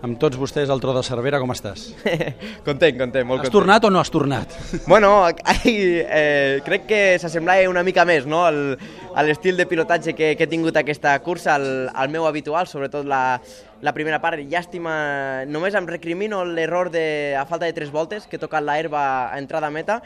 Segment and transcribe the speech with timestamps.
[0.00, 1.90] amb tots vostès al Tro de Cervera, com estàs?
[2.66, 3.56] content, content, molt Has content.
[3.58, 4.54] tornat o no has tornat?
[4.86, 5.12] Bueno,
[5.52, 8.44] ai, eh, crec que s'assemblava una mica més no?
[8.48, 8.78] al,
[9.14, 13.04] a l'estil de pilotatge que, que he tingut aquesta cursa, al, al meu habitual, sobretot
[13.08, 13.40] la,
[13.84, 14.40] la primera part.
[14.40, 18.78] Llàstima, només em recrimino l'error de, a falta de tres voltes, que he tocat la
[18.80, 20.00] herba a entrada a meta,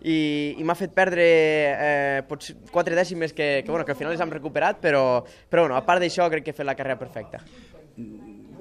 [0.00, 4.14] i, i m'ha fet perdre eh, potser quatre dècimes que, que, bueno, que al final
[4.14, 7.00] les hem recuperat, però, però bueno, a part d'això crec que he fet la carrera
[7.02, 7.42] perfecta.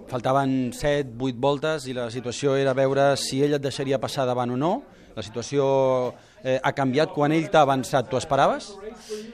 [0.10, 4.56] Faltaven 7, 8 voltes i la situació era veure si ell et deixaria passar davant
[4.56, 4.72] o no.
[5.14, 5.66] La situació
[6.44, 7.14] eh, ha canviat.
[7.16, 8.72] Quan ell t'ha avançat, tu esperaves?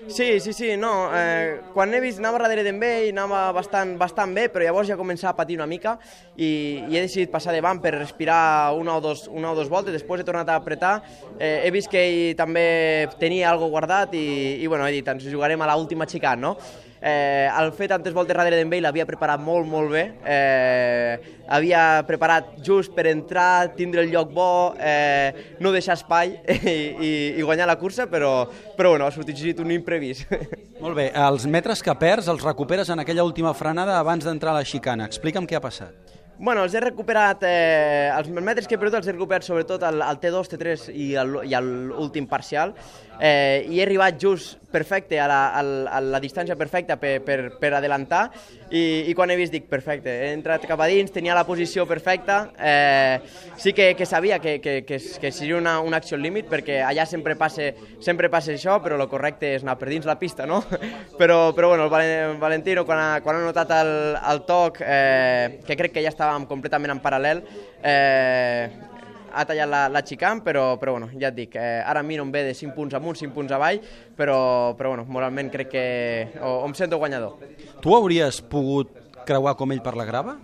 [0.07, 1.09] Sí, sí, sí, no.
[1.17, 4.97] Eh, quan he vist anava darrere d'en ell, anava bastant, bastant bé, però llavors ja
[4.99, 5.95] començava a patir una mica
[6.37, 9.95] i, i he decidit passar davant per respirar una o dos, una o dos voltes,
[9.97, 10.99] després he tornat a apretar,
[11.39, 14.25] eh, he vist que ell també tenia algo guardat i,
[14.61, 16.55] i bueno, he dit, ens jugarem a l'última xicant, no?
[17.05, 20.05] Eh, el fer tantes voltes darrere d'en l'havia preparat molt, molt bé.
[20.25, 26.33] Eh, havia preparat just per entrar, tindre el lloc bo, eh, no deixar espai
[26.65, 30.31] i, i, i guanyar la cursa, però, però bueno, ha sortit un imprevist.
[30.83, 34.59] Molt bé, els metres que perds els recuperes en aquella última frenada abans d'entrar a
[34.59, 35.07] la xicana.
[35.09, 36.15] Explica'm què ha passat.
[36.37, 40.01] Bueno, els he recuperat, eh, els metres que he perdut els he recuperat sobretot al,
[40.03, 42.73] al T2, T3 i al- i a l'últim parcial.
[43.15, 47.21] Eh, i he arribat just perfecte a la, a la, a la distància perfecta per,
[47.23, 48.25] per, per adelantar.
[48.75, 51.85] I, i quan he vist dic perfecte, he entrat cap a dins, tenia la posició
[51.87, 53.21] perfecta, eh,
[53.61, 57.05] sí que, que sabia que, que, que, que seria una, una acció límit perquè allà
[57.07, 57.69] sempre passa,
[58.03, 60.59] sempre passa això, però el correcte és anar per dins la pista, no?
[61.21, 63.93] però, però bueno, el Valen- Valentino quan ha, quan ha notat el,
[64.33, 67.41] el toc, eh, que crec que ja estàvem completament en paral·lel,
[67.85, 68.69] eh,
[69.35, 72.17] ha tallat la, la xicam, però, però bueno, ja et dic, eh, ara a mi
[72.17, 73.81] no em ve de 5 punts amunt, 5 punts avall,
[74.15, 75.85] però, però bueno, moralment crec que
[76.39, 77.37] o, o em sento guanyador.
[77.83, 78.93] Tu hauries pogut
[79.27, 80.37] creuar com ell per la grava?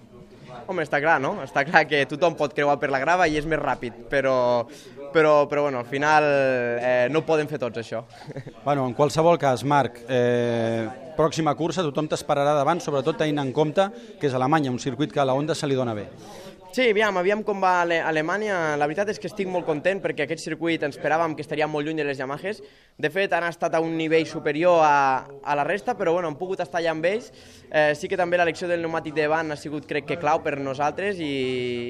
[0.67, 1.36] Home, està clar, no?
[1.44, 4.36] Està clar que tothom pot creuar per la grava i és més ràpid, però,
[5.14, 8.04] però, però bueno, al final eh, no ho poden fer tots, això.
[8.66, 10.86] Bueno, en qualsevol cas, Marc, eh,
[11.17, 13.88] pròxima cursa, tothom t'esperarà davant, sobretot tenint en compte
[14.20, 16.08] que és Alemanya, un circuit que a la Honda se li dona bé.
[16.71, 18.77] Sí, aviam, aviam com va Ale Alemanya.
[18.80, 21.83] La veritat és que estic molt content perquè aquest circuit ens esperàvem que estaria molt
[21.83, 22.61] lluny de les Yamahas.
[22.95, 26.37] De fet, han estat a un nivell superior a, a la resta, però bueno, han
[26.39, 27.27] pogut estar allà amb ells.
[27.67, 30.55] Eh, sí que també l'elecció del pneumàtic de van ha sigut, crec que, clau per
[30.64, 31.32] nosaltres i,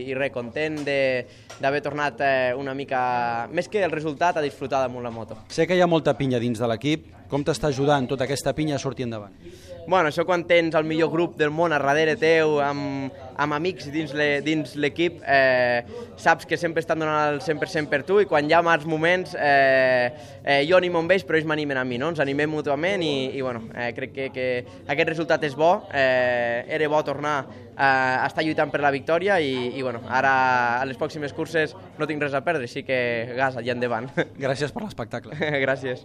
[0.09, 1.27] i res, content de-
[1.61, 5.37] d'haver tornat eh, una mica, més que el resultat, a disfrutar damunt la moto.
[5.53, 7.05] Sé que hi ha molta pinya dins de l'equip.
[7.31, 9.31] Com t'està ajudant tota aquesta pinya a sortir endavant?
[9.87, 13.09] Bueno, això quan tens el millor grup del món a darrere teu, amb,
[13.41, 15.81] amb amics dins le- dins l'equip, eh,
[16.21, 19.33] saps que sempre estan donant el 100% per tu i quan hi ha mals moments
[19.39, 20.11] eh,
[20.43, 22.09] eh, jo animo amb ells però ells m'animen a mi, no?
[22.13, 24.45] ens animem mútuament i, i bueno, eh, crec que, que
[24.85, 27.39] aquest resultat és bo, eh, era bo tornar
[27.81, 32.05] a estar lluitant per la victòria i, i bueno, ara a les pròximes curses no
[32.05, 34.11] tinc res a perdre, així que gas allà endavant.
[34.37, 35.33] Gràcies per l'espectacle.
[35.65, 35.99] Gràcies.